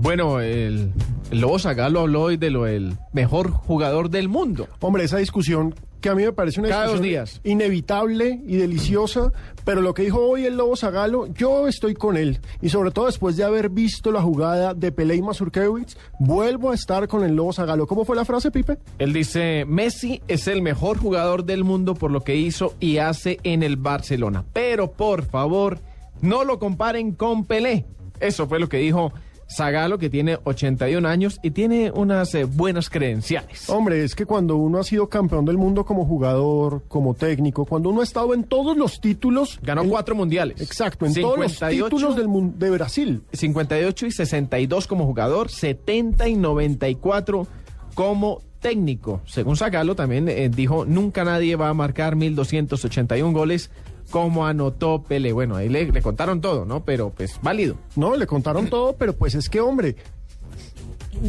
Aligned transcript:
Bueno, 0.00 0.40
el, 0.40 0.92
el 1.30 1.40
Lobo 1.40 1.58
Zagalo 1.58 2.00
habló 2.00 2.22
hoy 2.22 2.36
de 2.36 2.50
lo 2.50 2.64
del 2.64 2.94
mejor 3.12 3.50
jugador 3.50 4.10
del 4.10 4.28
mundo. 4.28 4.68
Hombre, 4.80 5.04
esa 5.04 5.18
discusión 5.18 5.74
que 6.00 6.10
a 6.10 6.14
mí 6.14 6.22
me 6.22 6.32
parece 6.32 6.60
una 6.60 6.68
Cada 6.68 6.84
dos 6.88 7.00
discusión 7.00 7.24
días. 7.24 7.40
inevitable 7.44 8.38
y 8.46 8.56
deliciosa, 8.56 9.32
pero 9.64 9.80
lo 9.80 9.94
que 9.94 10.02
dijo 10.02 10.20
hoy 10.20 10.44
el 10.44 10.58
Lobo 10.58 10.76
Zagalo, 10.76 11.28
yo 11.32 11.66
estoy 11.66 11.94
con 11.94 12.18
él. 12.18 12.40
Y 12.60 12.68
sobre 12.68 12.90
todo 12.90 13.06
después 13.06 13.36
de 13.38 13.44
haber 13.44 13.70
visto 13.70 14.12
la 14.12 14.20
jugada 14.20 14.74
de 14.74 14.92
Pelé 14.92 15.16
y 15.16 15.22
Mazurkiewicz, 15.22 15.96
vuelvo 16.18 16.70
a 16.72 16.74
estar 16.74 17.08
con 17.08 17.24
el 17.24 17.34
Lobo 17.34 17.54
Zagalo. 17.54 17.86
¿Cómo 17.86 18.04
fue 18.04 18.16
la 18.16 18.26
frase, 18.26 18.50
Pipe? 18.50 18.76
Él 18.98 19.14
dice, 19.14 19.64
Messi 19.66 20.20
es 20.28 20.46
el 20.46 20.60
mejor 20.60 20.98
jugador 20.98 21.44
del 21.46 21.64
mundo 21.64 21.94
por 21.94 22.10
lo 22.10 22.20
que 22.20 22.36
hizo 22.36 22.74
y 22.80 22.98
hace 22.98 23.38
en 23.42 23.62
el 23.62 23.76
Barcelona. 23.76 24.44
Pero 24.52 24.92
por 24.92 25.24
favor, 25.24 25.78
no 26.20 26.44
lo 26.44 26.58
comparen 26.58 27.12
con 27.12 27.46
Pelé. 27.46 27.86
Eso 28.20 28.46
fue 28.46 28.60
lo 28.60 28.68
que 28.68 28.76
dijo 28.76 29.12
Zagalo, 29.48 29.98
que 29.98 30.10
tiene 30.10 30.38
81 30.44 31.06
años 31.08 31.38
y 31.42 31.50
tiene 31.50 31.90
unas 31.90 32.34
eh, 32.34 32.44
buenas 32.44 32.90
credenciales. 32.90 33.68
Hombre, 33.68 34.02
es 34.04 34.14
que 34.14 34.26
cuando 34.26 34.56
uno 34.56 34.78
ha 34.78 34.84
sido 34.84 35.08
campeón 35.08 35.44
del 35.44 35.58
mundo 35.58 35.84
como 35.84 36.04
jugador, 36.06 36.82
como 36.88 37.14
técnico, 37.14 37.64
cuando 37.64 37.90
uno 37.90 38.00
ha 38.00 38.04
estado 38.04 38.34
en 38.34 38.44
todos 38.44 38.76
los 38.76 39.00
títulos... 39.00 39.58
Ganó 39.62 39.82
en- 39.82 39.90
cuatro 39.90 40.14
mundiales. 40.14 40.60
Exacto, 40.60 41.06
en 41.06 41.14
todos 41.14 41.38
los 41.38 41.52
58, 41.52 41.84
títulos 41.84 42.16
del 42.16 42.58
de 42.58 42.70
Brasil. 42.70 43.22
58 43.32 44.06
y 44.06 44.10
62 44.10 44.86
como 44.86 45.06
jugador, 45.06 45.50
70 45.50 46.28
y 46.28 46.34
94 46.36 47.46
como 47.94 48.40
técnico. 48.60 49.20
Según 49.26 49.56
Zagalo 49.56 49.94
también 49.94 50.28
eh, 50.28 50.48
dijo, 50.48 50.84
nunca 50.86 51.22
nadie 51.24 51.54
va 51.56 51.68
a 51.68 51.74
marcar 51.74 52.16
1281 52.16 53.32
goles 53.38 53.70
como 54.10 54.46
anotó 54.46 55.02
Pele. 55.02 55.32
Bueno, 55.32 55.56
ahí 55.56 55.68
le, 55.68 55.90
le 55.90 56.02
contaron 56.02 56.40
todo, 56.40 56.64
¿no? 56.64 56.84
Pero 56.84 57.10
pues 57.10 57.38
válido. 57.42 57.76
No, 57.96 58.16
le 58.16 58.26
contaron 58.26 58.68
todo, 58.68 58.94
pero 58.96 59.14
pues 59.14 59.34
es 59.34 59.48
que, 59.48 59.60
hombre, 59.60 59.96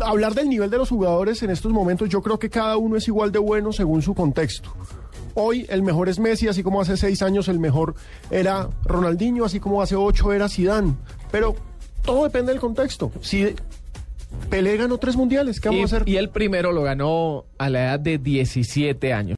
hablar 0.00 0.34
del 0.34 0.48
nivel 0.48 0.70
de 0.70 0.78
los 0.78 0.88
jugadores 0.90 1.42
en 1.42 1.50
estos 1.50 1.72
momentos, 1.72 2.08
yo 2.08 2.22
creo 2.22 2.38
que 2.38 2.50
cada 2.50 2.76
uno 2.76 2.96
es 2.96 3.08
igual 3.08 3.32
de 3.32 3.38
bueno 3.38 3.72
según 3.72 4.02
su 4.02 4.14
contexto. 4.14 4.72
Hoy 5.34 5.64
el 5.68 5.82
mejor 5.82 6.08
es 6.08 6.18
Messi, 6.18 6.48
así 6.48 6.62
como 6.62 6.80
hace 6.80 6.96
seis 6.96 7.22
años 7.22 7.48
el 7.48 7.58
mejor 7.60 7.94
era 8.30 8.68
Ronaldinho, 8.84 9.44
así 9.44 9.60
como 9.60 9.80
hace 9.80 9.94
ocho 9.96 10.32
era 10.32 10.48
Zidane. 10.48 10.94
Pero 11.30 11.54
todo 12.04 12.24
depende 12.24 12.50
del 12.52 12.60
contexto. 12.60 13.12
Si 13.20 13.54
Pelé 14.48 14.76
ganó 14.76 14.98
tres 14.98 15.16
mundiales, 15.16 15.60
¿qué 15.60 15.68
vamos 15.68 15.80
Y, 15.80 15.82
a 15.82 15.96
hacer? 15.98 16.08
y 16.08 16.16
el 16.16 16.30
primero 16.30 16.72
lo 16.72 16.82
ganó 16.82 17.44
a 17.58 17.68
la 17.70 17.80
edad 17.84 18.00
de 18.00 18.18
17 18.18 19.12
años. 19.12 19.36